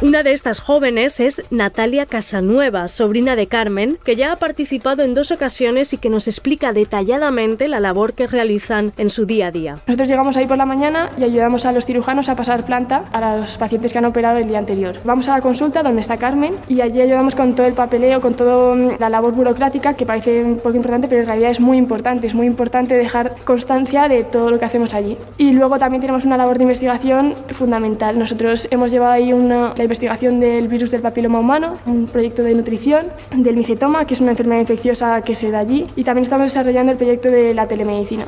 Una 0.00 0.22
de 0.22 0.32
estas 0.32 0.60
jóvenes 0.60 1.18
es 1.18 1.42
Natalia 1.50 2.06
Casanueva, 2.06 2.86
sobrina 2.86 3.34
de 3.34 3.48
Carmen, 3.48 3.98
que 4.04 4.14
ya 4.14 4.30
ha 4.30 4.36
participado 4.36 5.02
en 5.02 5.12
dos 5.12 5.32
ocasiones 5.32 5.92
y 5.92 5.98
que 5.98 6.08
nos 6.08 6.28
explica 6.28 6.72
detalladamente 6.72 7.66
la 7.66 7.80
labor 7.80 8.12
que 8.12 8.28
realizan 8.28 8.92
en 8.96 9.10
su 9.10 9.26
día 9.26 9.48
a 9.48 9.50
día. 9.50 9.78
Nosotros 9.88 10.08
llegamos 10.08 10.36
ahí 10.36 10.46
por 10.46 10.56
la 10.56 10.66
mañana 10.66 11.10
y 11.18 11.24
ayudamos 11.24 11.66
a 11.66 11.72
los 11.72 11.84
cirujanos 11.84 12.28
a 12.28 12.36
pasar 12.36 12.64
planta 12.64 13.06
a 13.10 13.38
los 13.38 13.58
pacientes 13.58 13.92
que 13.92 13.98
han 13.98 14.04
operado 14.04 14.38
el 14.38 14.46
día 14.46 14.58
anterior. 14.58 14.94
Vamos 15.04 15.26
a 15.26 15.32
la 15.32 15.40
consulta 15.40 15.82
donde 15.82 16.00
está 16.00 16.16
Carmen 16.16 16.54
y 16.68 16.80
allí 16.80 17.00
ayudamos 17.00 17.34
con 17.34 17.56
todo 17.56 17.66
el 17.66 17.74
papeleo, 17.74 18.20
con 18.20 18.34
toda 18.34 18.76
mm, 18.76 19.00
la 19.00 19.10
labor 19.10 19.32
burocrática 19.32 19.94
que 19.94 20.06
parece 20.06 20.44
un 20.44 20.58
poco 20.58 20.76
importante, 20.76 21.08
pero 21.08 21.22
en 21.22 21.26
realidad 21.26 21.50
es 21.50 21.58
muy 21.58 21.76
importante. 21.76 22.28
Es 22.28 22.34
muy 22.34 22.46
importante 22.46 22.94
dejar 22.94 23.34
constancia 23.44 24.06
de 24.06 24.22
todo 24.22 24.52
lo 24.52 24.60
que 24.60 24.64
hacemos 24.64 24.94
allí. 24.94 25.18
Y 25.38 25.54
luego 25.54 25.76
también 25.76 26.02
tenemos 26.02 26.24
una 26.24 26.36
labor 26.36 26.56
de 26.56 26.62
investigación 26.62 27.34
fundamental. 27.50 28.16
Nosotros 28.16 28.68
hemos 28.70 28.92
llevado 28.92 29.14
ahí 29.14 29.32
una, 29.32 29.74
investigación 29.88 30.38
del 30.38 30.68
virus 30.68 30.90
del 30.90 31.00
papiloma 31.00 31.40
humano, 31.40 31.78
un 31.86 32.06
proyecto 32.06 32.42
de 32.42 32.54
nutrición, 32.54 33.06
del 33.34 33.56
micetoma, 33.56 34.04
que 34.04 34.14
es 34.14 34.20
una 34.20 34.32
enfermedad 34.32 34.60
infecciosa 34.60 35.22
que 35.22 35.34
se 35.34 35.50
da 35.50 35.60
allí, 35.60 35.86
y 35.96 36.04
también 36.04 36.24
estamos 36.24 36.44
desarrollando 36.44 36.92
el 36.92 36.98
proyecto 36.98 37.30
de 37.30 37.54
la 37.54 37.66
telemedicina. 37.66 38.24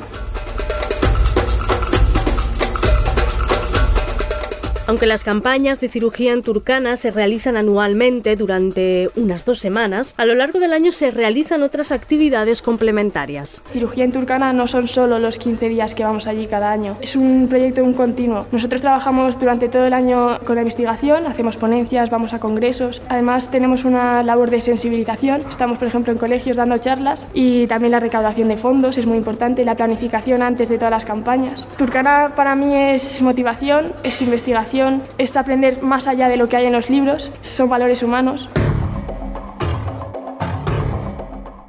Aunque 4.91 5.07
las 5.07 5.23
campañas 5.23 5.79
de 5.79 5.87
cirugía 5.87 6.33
en 6.33 6.43
Turcana 6.43 6.97
se 6.97 7.11
realizan 7.11 7.55
anualmente 7.55 8.35
durante 8.35 9.07
unas 9.15 9.45
dos 9.45 9.57
semanas, 9.57 10.13
a 10.17 10.25
lo 10.25 10.35
largo 10.35 10.59
del 10.59 10.73
año 10.73 10.91
se 10.91 11.11
realizan 11.11 11.63
otras 11.63 11.93
actividades 11.93 12.61
complementarias. 12.61 13.63
Cirugía 13.71 14.03
en 14.03 14.11
Turcana 14.11 14.51
no 14.51 14.67
son 14.67 14.89
solo 14.89 15.17
los 15.17 15.39
15 15.39 15.69
días 15.69 15.95
que 15.95 16.03
vamos 16.03 16.27
allí 16.27 16.45
cada 16.45 16.73
año, 16.73 16.97
es 16.99 17.15
un 17.15 17.47
proyecto 17.47 17.81
un 17.85 17.93
continuo. 17.93 18.47
Nosotros 18.51 18.81
trabajamos 18.81 19.39
durante 19.39 19.69
todo 19.69 19.85
el 19.85 19.93
año 19.93 20.37
con 20.45 20.55
la 20.55 20.61
investigación, 20.63 21.25
hacemos 21.25 21.55
ponencias, 21.55 22.09
vamos 22.09 22.33
a 22.33 22.39
congresos, 22.39 23.01
además 23.07 23.49
tenemos 23.49 23.85
una 23.85 24.23
labor 24.23 24.49
de 24.49 24.59
sensibilización, 24.59 25.39
estamos 25.49 25.77
por 25.77 25.87
ejemplo 25.87 26.11
en 26.11 26.19
colegios 26.19 26.57
dando 26.57 26.77
charlas 26.79 27.29
y 27.33 27.65
también 27.67 27.93
la 27.93 28.01
recaudación 28.01 28.49
de 28.49 28.57
fondos 28.57 28.97
es 28.97 29.05
muy 29.05 29.15
importante, 29.15 29.63
la 29.63 29.75
planificación 29.75 30.41
antes 30.41 30.67
de 30.67 30.77
todas 30.77 30.91
las 30.91 31.05
campañas. 31.05 31.65
Turcana 31.77 32.33
para 32.35 32.55
mí 32.55 32.75
es 32.75 33.21
motivación, 33.21 33.93
es 34.03 34.21
investigación, 34.21 34.80
es 35.17 35.37
aprender 35.37 35.81
más 35.81 36.07
allá 36.07 36.29
de 36.29 36.37
lo 36.37 36.47
que 36.49 36.57
hay 36.57 36.65
en 36.65 36.73
los 36.73 36.89
libros, 36.89 37.31
son 37.41 37.69
valores 37.69 38.03
humanos. 38.03 38.49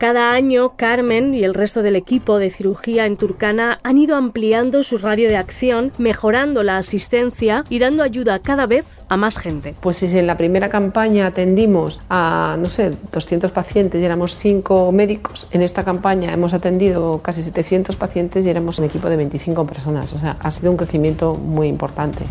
Cada 0.03 0.33
año, 0.33 0.73
Carmen 0.75 1.33
y 1.33 1.45
el 1.45 1.55
resto 1.55 1.81
del 1.81 1.95
equipo 1.95 2.41
de 2.41 2.51
cirugía 2.51 3.07
en 3.07 3.17
Turcana 3.17 3.79
han 3.85 3.99
ido 3.99 4.17
ampliando 4.17 4.83
su 4.83 4.99
radio 4.99 5.29
de 5.29 5.37
acción, 5.37 5.93
mejorando 5.97 6.65
la 6.65 6.77
asistencia 6.77 7.63
y 7.69 7.79
dando 7.79 8.03
ayuda 8.03 8.41
cada 8.41 8.67
vez 8.67 8.85
a 9.09 9.17
más 9.17 9.39
gente. 9.39 9.77
Pues 9.81 9.99
si 9.99 10.19
en 10.19 10.27
la 10.27 10.37
primera 10.37 10.69
campaña 10.69 11.27
atendimos 11.27 12.01
a, 12.11 12.57
no 12.59 12.67
sé, 12.67 12.97
200 13.13 13.53
pacientes 13.53 14.03
y 14.03 14.05
éramos 14.05 14.35
5 14.35 14.91
médicos, 14.91 15.47
en 15.53 15.63
esta 15.63 15.85
campaña 15.85 16.33
hemos 16.33 16.53
atendido 16.53 17.21
casi 17.23 17.41
700 17.41 17.95
pacientes 17.95 18.45
y 18.45 18.49
éramos 18.49 18.81
un 18.81 18.87
equipo 18.87 19.09
de 19.09 19.17
25 19.17 19.65
personas. 19.67 20.13
O 20.15 20.19
sea, 20.19 20.37
ha 20.41 20.51
sido 20.51 20.73
un 20.73 20.79
crecimiento 20.79 21.37
muy 21.37 21.69
importante. 21.69 22.25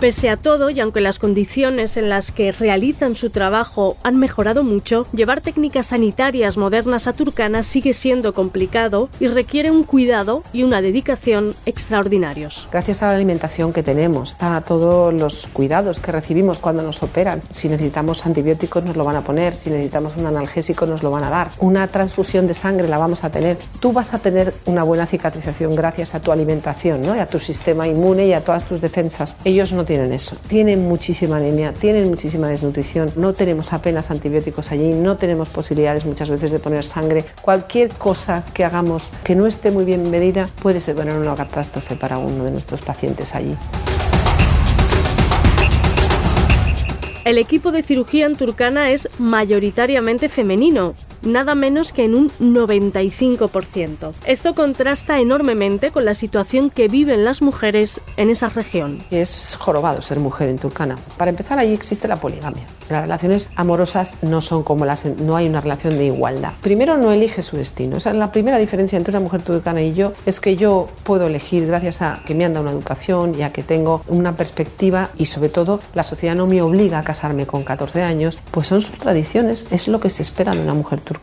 Pese 0.00 0.28
a 0.28 0.36
todo, 0.36 0.68
y 0.68 0.78
aunque 0.78 1.00
las 1.00 1.18
condiciones 1.18 1.96
en 1.96 2.10
las 2.10 2.30
que 2.30 2.52
realizan 2.52 3.16
su 3.16 3.30
trabajo 3.30 3.96
han 4.02 4.18
mejorado 4.18 4.62
mucho, 4.62 5.06
llevar 5.14 5.40
técnicas 5.40 5.86
sanitarias 5.86 6.58
modernas 6.58 7.06
a 7.06 7.14
Turcana 7.14 7.62
sigue 7.62 7.94
siendo 7.94 8.34
complicado 8.34 9.08
y 9.20 9.28
requiere 9.28 9.70
un 9.70 9.84
cuidado 9.84 10.42
y 10.52 10.64
una 10.64 10.82
dedicación 10.82 11.54
extraordinarios. 11.64 12.68
Gracias 12.70 13.02
a 13.02 13.06
la 13.06 13.14
alimentación 13.14 13.72
que 13.72 13.82
tenemos, 13.82 14.36
a 14.38 14.60
todos 14.60 15.14
los 15.14 15.48
cuidados 15.48 15.98
que 15.98 16.12
recibimos 16.12 16.58
cuando 16.58 16.82
nos 16.82 17.02
operan, 17.02 17.40
si 17.50 17.70
necesitamos 17.70 18.26
antibióticos 18.26 18.84
nos 18.84 18.96
lo 18.96 19.04
van 19.04 19.16
a 19.16 19.22
poner, 19.22 19.54
si 19.54 19.70
necesitamos 19.70 20.18
un 20.18 20.26
analgésico 20.26 20.84
nos 20.84 21.02
lo 21.02 21.10
van 21.10 21.24
a 21.24 21.30
dar, 21.30 21.52
una 21.58 21.88
transfusión 21.88 22.46
de 22.46 22.52
sangre 22.52 22.86
la 22.86 22.98
vamos 22.98 23.24
a 23.24 23.30
tener. 23.30 23.56
Tú 23.80 23.94
vas 23.94 24.12
a 24.12 24.18
tener 24.18 24.52
una 24.66 24.82
buena 24.82 25.06
cicatrización 25.06 25.74
gracias 25.74 26.14
a 26.14 26.20
tu 26.20 26.32
alimentación, 26.32 27.00
¿no? 27.00 27.16
y 27.16 27.18
a 27.18 27.26
tu 27.26 27.38
sistema 27.38 27.88
inmune 27.88 28.26
y 28.26 28.34
a 28.34 28.42
todas 28.44 28.64
tus 28.64 28.82
defensas. 28.82 29.38
Ellos 29.42 29.72
no 29.72 29.85
tienen 29.86 30.12
eso. 30.12 30.36
Tienen 30.48 30.86
muchísima 30.86 31.38
anemia, 31.38 31.72
tienen 31.72 32.08
muchísima 32.08 32.48
desnutrición, 32.48 33.12
no 33.16 33.32
tenemos 33.32 33.72
apenas 33.72 34.10
antibióticos 34.10 34.70
allí, 34.72 34.92
no 34.92 35.16
tenemos 35.16 35.48
posibilidades 35.48 36.04
muchas 36.04 36.28
veces 36.28 36.50
de 36.50 36.58
poner 36.58 36.84
sangre. 36.84 37.24
Cualquier 37.40 37.88
cosa 37.94 38.44
que 38.52 38.64
hagamos 38.64 39.12
que 39.24 39.34
no 39.34 39.46
esté 39.46 39.70
muy 39.70 39.84
bien 39.84 40.10
medida 40.10 40.50
puede 40.60 40.80
ser 40.80 40.96
una 40.96 41.34
catástrofe 41.34 41.96
para 41.96 42.18
uno 42.18 42.44
de 42.44 42.50
nuestros 42.50 42.82
pacientes 42.82 43.34
allí. 43.34 43.56
El 47.24 47.38
equipo 47.38 47.72
de 47.72 47.82
cirugía 47.82 48.26
en 48.26 48.36
Turcana 48.36 48.90
es 48.90 49.08
mayoritariamente 49.18 50.28
femenino, 50.28 50.94
nada 51.26 51.54
menos 51.54 51.92
que 51.92 52.04
en 52.04 52.14
un 52.14 52.30
95%. 52.38 54.12
Esto 54.26 54.54
contrasta 54.54 55.20
enormemente 55.20 55.90
con 55.90 56.04
la 56.04 56.14
situación 56.14 56.70
que 56.70 56.88
viven 56.88 57.24
las 57.24 57.42
mujeres 57.42 58.00
en 58.16 58.30
esa 58.30 58.48
región. 58.48 59.02
Es 59.10 59.56
jorobado 59.58 60.02
ser 60.02 60.20
mujer 60.20 60.48
en 60.48 60.58
Turcana. 60.58 60.96
Para 61.16 61.30
empezar, 61.30 61.58
allí 61.58 61.72
existe 61.72 62.08
la 62.08 62.16
poligamia. 62.16 62.64
Las 62.88 63.02
relaciones 63.02 63.48
amorosas 63.56 64.16
no 64.22 64.40
son 64.40 64.62
como 64.62 64.84
las, 64.84 65.04
no 65.04 65.36
hay 65.36 65.48
una 65.48 65.60
relación 65.60 65.98
de 65.98 66.06
igualdad. 66.06 66.52
Primero, 66.60 66.96
no 66.96 67.10
elige 67.10 67.42
su 67.42 67.56
destino. 67.56 67.96
Esa 67.96 68.10
es 68.10 68.16
la 68.16 68.30
primera 68.30 68.58
diferencia 68.58 68.96
entre 68.96 69.10
una 69.10 69.20
mujer 69.20 69.42
turcana 69.42 69.82
y 69.82 69.92
yo, 69.92 70.12
es 70.24 70.40
que 70.40 70.56
yo 70.56 70.88
puedo 71.02 71.26
elegir 71.26 71.66
gracias 71.66 72.02
a 72.02 72.22
que 72.24 72.34
me 72.34 72.44
han 72.44 72.52
dado 72.52 72.64
una 72.64 72.72
educación 72.72 73.34
y 73.36 73.42
a 73.42 73.52
que 73.52 73.62
tengo 73.62 74.02
una 74.06 74.36
perspectiva 74.36 75.10
y 75.16 75.26
sobre 75.26 75.48
todo 75.48 75.80
la 75.94 76.04
sociedad 76.04 76.36
no 76.36 76.46
me 76.46 76.62
obliga 76.62 76.98
a 76.98 77.02
casarme 77.02 77.46
con 77.46 77.64
14 77.64 78.02
años, 78.02 78.38
pues 78.50 78.68
son 78.68 78.80
sus 78.80 78.98
tradiciones, 78.98 79.66
es 79.70 79.88
lo 79.88 80.00
que 80.00 80.10
se 80.10 80.22
espera 80.22 80.52
de 80.52 80.60
una 80.60 80.74
mujer 80.74 81.00
turcana. 81.00 81.15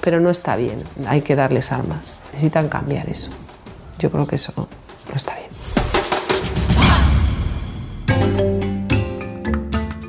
Pero 0.00 0.20
no 0.20 0.30
está 0.30 0.56
bien, 0.56 0.82
hay 1.06 1.22
que 1.22 1.36
darles 1.36 1.72
armas. 1.72 2.14
Necesitan 2.32 2.68
cambiar 2.68 3.08
eso. 3.08 3.30
Yo 3.98 4.10
creo 4.10 4.26
que 4.26 4.36
eso 4.36 4.52
no 4.56 5.16
está 5.16 5.34
bien. 5.34 5.48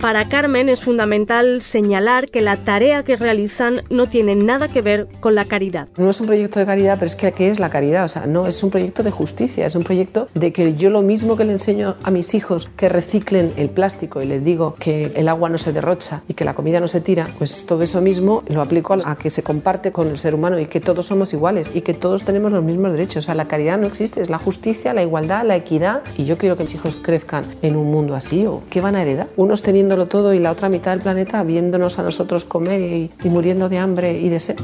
Para 0.01 0.29
Carmen 0.29 0.69
es 0.69 0.79
fundamental 0.79 1.61
señalar 1.61 2.29
que 2.29 2.39
la 2.39 2.55
tarea 2.55 3.03
que 3.03 3.17
realizan 3.17 3.81
no 3.89 4.07
tiene 4.07 4.33
nada 4.33 4.69
que 4.69 4.81
ver 4.81 5.09
con 5.19 5.35
la 5.35 5.43
caridad. 5.43 5.89
No 5.97 6.09
es 6.09 6.21
un 6.21 6.27
proyecto 6.27 6.57
de 6.57 6.65
caridad, 6.65 6.95
pero 6.95 7.07
es 7.07 7.17
que 7.17 7.33
¿qué 7.33 7.49
es 7.49 7.59
la 7.59 7.69
caridad? 7.69 8.05
O 8.05 8.07
sea, 8.07 8.25
no, 8.25 8.47
es 8.47 8.63
un 8.63 8.69
proyecto 8.69 9.03
de 9.03 9.11
justicia, 9.11 9.65
es 9.65 9.75
un 9.75 9.83
proyecto 9.83 10.29
de 10.35 10.53
que 10.53 10.75
yo 10.75 10.89
lo 10.89 11.01
mismo 11.01 11.35
que 11.35 11.43
le 11.43 11.51
enseño 11.51 11.97
a 12.01 12.11
mis 12.11 12.33
hijos 12.33 12.71
que 12.77 12.87
reciclen 12.87 13.51
el 13.57 13.69
plástico 13.69 14.21
y 14.21 14.25
les 14.25 14.41
digo 14.41 14.75
que 14.79 15.11
el 15.15 15.27
agua 15.27 15.49
no 15.49 15.57
se 15.57 15.73
derrocha 15.73 16.23
y 16.29 16.33
que 16.33 16.45
la 16.45 16.53
comida 16.53 16.79
no 16.79 16.87
se 16.87 17.01
tira, 17.01 17.27
pues 17.37 17.65
todo 17.65 17.83
eso 17.83 17.99
mismo 17.99 18.43
lo 18.47 18.61
aplico 18.61 18.95
a 19.03 19.17
que 19.17 19.29
se 19.29 19.43
comparte 19.43 19.91
con 19.91 20.07
el 20.07 20.17
ser 20.17 20.33
humano 20.33 20.57
y 20.59 20.67
que 20.67 20.79
todos 20.79 21.07
somos 21.07 21.33
iguales 21.33 21.73
y 21.75 21.81
que 21.81 21.93
todos 21.93 22.23
tenemos 22.23 22.53
los 22.53 22.63
mismos 22.63 22.93
derechos. 22.93 23.17
O 23.17 23.21
sea, 23.25 23.35
la 23.35 23.49
caridad 23.49 23.77
no 23.77 23.87
existe, 23.87 24.21
es 24.21 24.29
la 24.29 24.37
justicia, 24.37 24.93
la 24.93 25.01
igualdad, 25.01 25.43
la 25.43 25.57
equidad 25.57 26.03
y 26.15 26.23
yo 26.23 26.37
quiero 26.37 26.55
que 26.55 26.63
mis 26.63 26.73
hijos 26.73 26.97
crezcan 27.01 27.43
en 27.61 27.75
un 27.75 27.91
mundo 27.91 28.15
así 28.15 28.45
o 28.45 28.63
¿qué 28.69 28.79
van 28.79 28.95
a 28.95 29.01
heredar? 29.01 29.27
Unos 29.35 29.61
teniendo 29.61 29.88
y 30.33 30.39
la 30.39 30.51
otra 30.51 30.69
mitad 30.69 30.91
del 30.91 31.01
planeta 31.01 31.43
viéndonos 31.43 31.99
a 31.99 32.03
nosotros 32.03 32.45
comer 32.45 32.81
y, 32.81 33.11
y 33.23 33.29
muriendo 33.29 33.69
de 33.69 33.77
hambre 33.77 34.19
y 34.19 34.29
de 34.29 34.39
sed. 34.39 34.57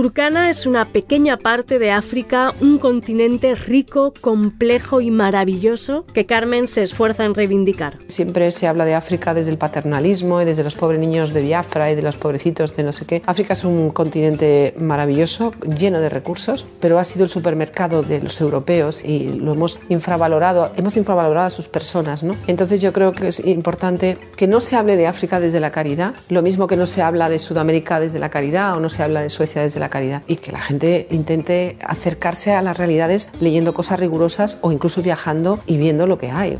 Turkana 0.00 0.48
es 0.48 0.64
una 0.64 0.84
pequeña 0.84 1.38
parte 1.38 1.80
de 1.80 1.90
África, 1.90 2.54
un 2.60 2.78
continente 2.78 3.56
rico, 3.56 4.14
complejo 4.20 5.00
y 5.00 5.10
maravilloso 5.10 6.06
que 6.14 6.24
Carmen 6.24 6.68
se 6.68 6.82
esfuerza 6.82 7.24
en 7.24 7.34
reivindicar. 7.34 7.98
Siempre 8.06 8.52
se 8.52 8.68
habla 8.68 8.84
de 8.84 8.94
África 8.94 9.34
desde 9.34 9.50
el 9.50 9.58
paternalismo 9.58 10.40
y 10.40 10.44
desde 10.44 10.62
los 10.62 10.76
pobres 10.76 11.00
niños 11.00 11.34
de 11.34 11.42
Biafra 11.42 11.90
y 11.90 11.96
de 11.96 12.02
los 12.02 12.14
pobrecitos 12.14 12.76
de 12.76 12.84
no 12.84 12.92
sé 12.92 13.06
qué. 13.06 13.22
África 13.26 13.54
es 13.54 13.64
un 13.64 13.90
continente 13.90 14.72
maravilloso, 14.78 15.52
lleno 15.76 15.98
de 15.98 16.08
recursos, 16.08 16.64
pero 16.78 17.00
ha 17.00 17.02
sido 17.02 17.24
el 17.24 17.30
supermercado 17.30 18.04
de 18.04 18.22
los 18.22 18.40
europeos 18.40 19.02
y 19.04 19.32
lo 19.32 19.54
hemos 19.54 19.80
infravalorado, 19.88 20.70
hemos 20.76 20.96
infravalorado 20.96 21.48
a 21.48 21.50
sus 21.50 21.68
personas, 21.68 22.22
¿no? 22.22 22.36
Entonces 22.46 22.80
yo 22.80 22.92
creo 22.92 23.10
que 23.10 23.26
es 23.26 23.44
importante 23.44 24.16
que 24.36 24.46
no 24.46 24.60
se 24.60 24.76
hable 24.76 24.96
de 24.96 25.08
África 25.08 25.40
desde 25.40 25.58
la 25.58 25.72
caridad, 25.72 26.14
lo 26.28 26.42
mismo 26.42 26.68
que 26.68 26.76
no 26.76 26.86
se 26.86 27.02
habla 27.02 27.28
de 27.28 27.40
Sudamérica 27.40 27.98
desde 27.98 28.20
la 28.20 28.30
caridad 28.30 28.76
o 28.76 28.80
no 28.80 28.88
se 28.88 29.02
habla 29.02 29.22
de 29.22 29.28
Suecia 29.28 29.62
desde 29.62 29.80
la 29.80 29.87
caridad 29.88 30.22
y 30.26 30.36
que 30.36 30.52
la 30.52 30.60
gente 30.60 31.06
intente 31.10 31.76
acercarse 31.84 32.52
a 32.52 32.62
las 32.62 32.76
realidades 32.76 33.30
leyendo 33.40 33.74
cosas 33.74 34.00
rigurosas 34.00 34.58
o 34.60 34.72
incluso 34.72 35.02
viajando 35.02 35.60
y 35.66 35.76
viendo 35.76 36.06
lo 36.06 36.18
que 36.18 36.30
hay. 36.30 36.58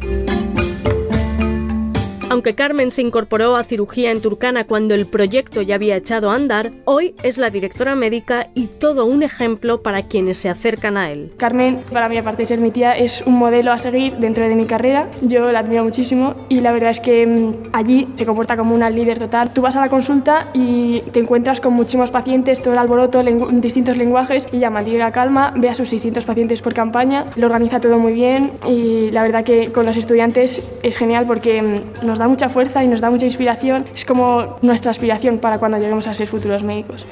Aunque 2.39 2.55
Carmen 2.55 2.93
se 2.93 3.03
incorporó 3.03 3.57
a 3.57 3.65
cirugía 3.65 4.13
en 4.13 4.21
Turcana 4.21 4.63
cuando 4.63 4.95
el 4.95 5.07
proyecto 5.07 5.61
ya 5.61 5.75
había 5.75 5.97
echado 5.97 6.31
a 6.31 6.37
andar, 6.37 6.71
hoy 6.85 7.17
es 7.25 7.37
la 7.37 7.51
directora 7.51 7.97
médica 7.97 8.47
y 8.55 8.69
todo 8.69 9.07
un 9.07 9.25
ejemplo 9.25 9.83
para 9.83 10.03
quienes 10.03 10.37
se 10.37 10.49
acercan 10.49 10.97
a 10.97 11.11
él. 11.11 11.33
Carmen, 11.37 11.81
para 11.93 12.09
mí, 12.09 12.17
aparte 12.17 12.43
de 12.43 12.47
ser 12.47 12.61
mi 12.61 12.71
tía, 12.71 12.93
es 12.93 13.23
un 13.27 13.35
modelo 13.35 13.73
a 13.73 13.79
seguir 13.79 14.19
dentro 14.19 14.45
de 14.45 14.55
mi 14.55 14.67
carrera. 14.67 15.09
Yo 15.21 15.51
la 15.51 15.59
admiro 15.59 15.83
muchísimo 15.83 16.37
y 16.49 16.61
la 16.61 16.71
verdad 16.71 16.91
es 16.91 17.01
que 17.01 17.27
mm, 17.27 17.71
allí 17.73 18.07
se 18.15 18.25
comporta 18.25 18.57
como 18.57 18.73
una 18.73 18.89
líder 18.89 19.19
total. 19.19 19.53
Tú 19.53 19.63
vas 19.63 19.75
a 19.75 19.81
la 19.81 19.89
consulta 19.89 20.47
y 20.55 21.01
te 21.11 21.19
encuentras 21.19 21.61
con 21.61 21.73
muchísimos 21.73 22.13
pacientes, 22.13 22.63
todo 22.63 22.75
el 22.75 22.79
alboroto, 22.79 23.19
en 23.19 23.61
distintos 23.61 23.97
lenguajes 23.97 24.47
y 24.53 24.59
ella 24.59 24.71
mantiene 24.71 25.01
la 25.01 25.11
calma, 25.11 25.53
ve 25.57 25.71
a 25.71 25.75
sus 25.75 25.91
distintos 25.91 26.25
pacientes 26.25 26.63
por 26.63 26.73
campaña, 26.73 27.27
lo 27.35 27.47
organiza 27.47 27.81
todo 27.81 27.99
muy 27.99 28.13
bien 28.13 28.53
y 28.69 29.11
la 29.11 29.25
verdad 29.25 29.43
que 29.43 29.73
con 29.73 29.87
los 29.87 29.97
estudiantes 29.97 30.63
es 30.85 30.97
genial 30.97 31.27
porque 31.27 31.61
mm, 31.61 32.07
nos 32.07 32.21
da 32.21 32.28
mucha 32.29 32.49
fuerza 32.49 32.85
y 32.85 32.89
nos 32.89 33.01
da 33.01 33.11
mucha 33.11 33.25
inspiración. 33.25 33.87
Es 33.95 34.05
como 34.05 34.57
nuestra 34.63 34.91
aspiración 34.91 35.39
para 35.39 35.59
cuando 35.59 35.79
lleguemos 35.79 36.07
a 36.07 36.15
ser 36.15 36.29
futuros 36.29 36.63
médicos. 36.63 37.07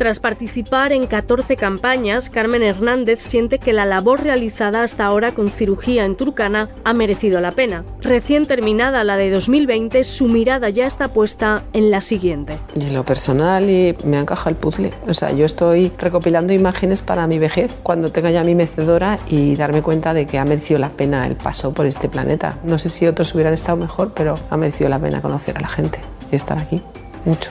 Tras 0.00 0.18
participar 0.18 0.92
en 0.92 1.06
14 1.06 1.56
campañas, 1.56 2.30
Carmen 2.30 2.62
Hernández 2.62 3.20
siente 3.20 3.58
que 3.58 3.74
la 3.74 3.84
labor 3.84 4.22
realizada 4.22 4.82
hasta 4.82 5.04
ahora 5.04 5.32
con 5.32 5.50
cirugía 5.50 6.06
en 6.06 6.16
Turcana 6.16 6.70
ha 6.84 6.94
merecido 6.94 7.38
la 7.42 7.50
pena. 7.52 7.84
Recién 8.00 8.46
terminada 8.46 9.04
la 9.04 9.18
de 9.18 9.28
2020, 9.28 10.02
su 10.04 10.26
mirada 10.28 10.70
ya 10.70 10.86
está 10.86 11.12
puesta 11.12 11.64
en 11.74 11.90
la 11.90 12.00
siguiente. 12.00 12.58
En 12.80 12.94
lo 12.94 13.04
personal 13.04 13.68
y 13.68 13.94
me 14.02 14.18
encaja 14.18 14.48
el 14.48 14.56
puzzle. 14.56 14.94
O 15.06 15.12
sea, 15.12 15.32
yo 15.32 15.44
estoy 15.44 15.92
recopilando 15.98 16.54
imágenes 16.54 17.02
para 17.02 17.26
mi 17.26 17.38
vejez 17.38 17.78
cuando 17.82 18.10
tenga 18.10 18.30
ya 18.30 18.42
mi 18.42 18.54
mecedora 18.54 19.18
y 19.28 19.54
darme 19.54 19.82
cuenta 19.82 20.14
de 20.14 20.26
que 20.26 20.38
ha 20.38 20.46
merecido 20.46 20.80
la 20.80 20.88
pena 20.88 21.26
el 21.26 21.36
paso 21.36 21.74
por 21.74 21.84
este 21.84 22.08
planeta. 22.08 22.56
No 22.64 22.78
sé 22.78 22.88
si 22.88 23.06
otros 23.06 23.34
hubieran 23.34 23.52
estado 23.52 23.76
mejor, 23.76 24.14
pero 24.14 24.38
ha 24.48 24.56
merecido 24.56 24.88
la 24.88 24.98
pena 24.98 25.20
conocer 25.20 25.58
a 25.58 25.60
la 25.60 25.68
gente 25.68 25.98
y 26.32 26.36
estar 26.36 26.58
aquí. 26.58 26.80
Mucho. 27.26 27.50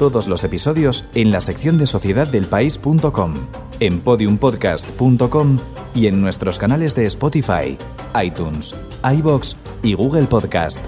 Todos 0.00 0.28
los 0.28 0.44
episodios 0.44 1.04
en 1.14 1.30
la 1.30 1.42
sección 1.42 1.76
de 1.76 1.84
sociedaddelpaís.com, 1.84 3.34
en 3.80 4.00
podiumpodcast.com 4.00 5.58
y 5.94 6.06
en 6.06 6.22
nuestros 6.22 6.58
canales 6.58 6.94
de 6.94 7.04
Spotify, 7.04 7.76
iTunes, 8.18 8.74
iBox 9.04 9.56
y 9.82 9.92
Google 9.92 10.24
Podcast. 10.24 10.80